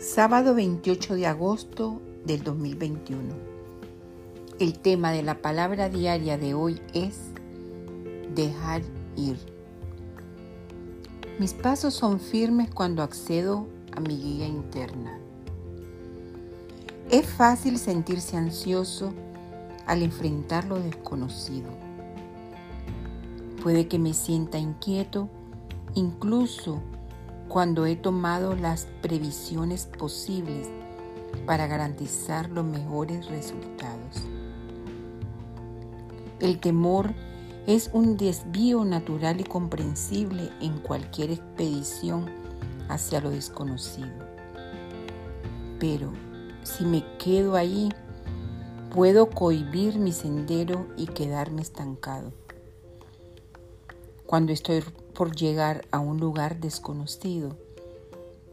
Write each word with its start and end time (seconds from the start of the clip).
Sábado 0.00 0.54
28 0.54 1.14
de 1.14 1.26
agosto 1.26 2.02
del 2.26 2.42
2021. 2.42 3.34
El 4.58 4.78
tema 4.78 5.10
de 5.10 5.22
la 5.22 5.40
palabra 5.40 5.88
diaria 5.88 6.36
de 6.36 6.52
hoy 6.52 6.82
es 6.92 7.18
dejar 8.34 8.82
ir. 9.16 9.38
Mis 11.38 11.54
pasos 11.54 11.94
son 11.94 12.20
firmes 12.20 12.70
cuando 12.70 13.02
accedo 13.02 13.68
a 13.96 14.00
mi 14.00 14.18
guía 14.18 14.46
interna. 14.46 15.18
Es 17.10 17.26
fácil 17.26 17.78
sentirse 17.78 18.36
ansioso 18.36 19.14
al 19.86 20.02
enfrentar 20.02 20.66
lo 20.66 20.78
desconocido. 20.78 21.70
Puede 23.62 23.88
que 23.88 23.98
me 23.98 24.12
sienta 24.12 24.58
inquieto 24.58 25.30
incluso 25.94 26.82
cuando 27.48 27.86
he 27.86 27.96
tomado 27.96 28.54
las 28.54 28.86
previsiones 29.02 29.86
posibles 29.86 30.68
para 31.46 31.66
garantizar 31.66 32.50
los 32.50 32.64
mejores 32.64 33.26
resultados. 33.28 34.24
El 36.40 36.58
temor 36.60 37.14
es 37.66 37.90
un 37.92 38.16
desvío 38.16 38.84
natural 38.84 39.40
y 39.40 39.44
comprensible 39.44 40.50
en 40.60 40.78
cualquier 40.78 41.30
expedición 41.30 42.26
hacia 42.88 43.20
lo 43.20 43.30
desconocido. 43.30 44.26
Pero 45.80 46.12
si 46.62 46.84
me 46.84 47.04
quedo 47.18 47.56
ahí, 47.56 47.88
puedo 48.94 49.30
cohibir 49.30 49.98
mi 49.98 50.12
sendero 50.12 50.86
y 50.96 51.06
quedarme 51.06 51.62
estancado. 51.62 52.32
Cuando 54.26 54.52
estoy 54.52 54.82
por 55.14 55.36
llegar 55.36 55.86
a 55.92 56.00
un 56.00 56.18
lugar 56.18 56.58
desconocido, 56.58 57.56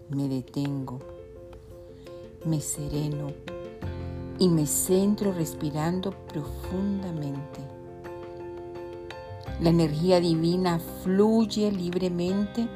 me 0.08 0.30
detengo, 0.30 1.00
me 2.46 2.62
sereno 2.62 3.32
y 4.38 4.50
me 4.50 4.68
centro 4.68 5.34
respirando 5.34 6.12
profundamente. 6.28 7.60
La 9.62 9.72
energía 9.72 10.20
divina 10.20 10.80
fluye 11.02 11.72
libremente 11.72 12.68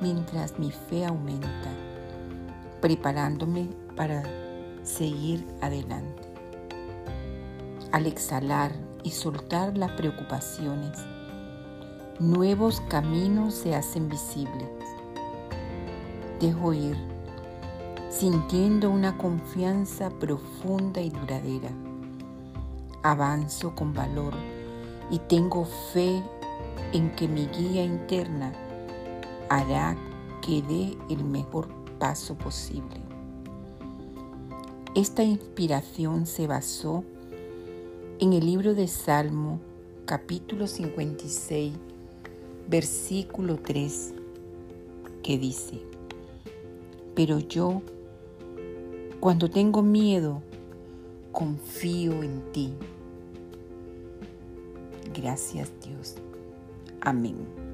mientras 0.00 0.60
mi 0.60 0.70
fe 0.70 1.06
aumenta, 1.06 1.72
preparándome 2.80 3.68
para 3.96 4.22
seguir 4.84 5.44
adelante. 5.60 6.22
Al 7.90 8.06
exhalar 8.06 8.70
y 9.02 9.10
soltar 9.10 9.76
las 9.76 9.90
preocupaciones, 9.92 10.96
nuevos 12.18 12.80
caminos 12.88 13.54
se 13.54 13.74
hacen 13.74 14.08
visibles. 14.08 14.68
Dejo 16.40 16.72
ir, 16.72 16.96
sintiendo 18.10 18.90
una 18.90 19.16
confianza 19.18 20.10
profunda 20.10 21.00
y 21.00 21.10
duradera. 21.10 21.70
Avanzo 23.02 23.74
con 23.74 23.92
valor 23.92 24.34
y 25.10 25.18
tengo 25.18 25.64
fe 25.92 26.22
en 26.92 27.14
que 27.14 27.28
mi 27.28 27.46
guía 27.46 27.84
interna 27.84 28.52
hará 29.48 29.96
que 30.42 30.62
dé 30.62 30.96
el 31.10 31.24
mejor 31.24 31.68
paso 31.98 32.36
posible. 32.36 33.00
Esta 34.94 35.22
inspiración 35.22 36.26
se 36.26 36.46
basó 36.46 37.04
en 38.18 38.32
el 38.32 38.46
libro 38.46 38.74
de 38.74 38.88
Salmo 38.88 39.60
capítulo 40.06 40.66
56 40.66 41.74
versículo 42.68 43.56
3, 43.56 44.14
que 45.22 45.38
dice, 45.38 45.80
pero 47.14 47.38
yo, 47.38 47.82
cuando 49.20 49.48
tengo 49.48 49.82
miedo, 49.82 50.42
confío 51.32 52.22
en 52.22 52.40
ti. 52.52 52.72
Gracias 55.14 55.72
Dios. 55.82 56.16
Amén. 57.00 57.65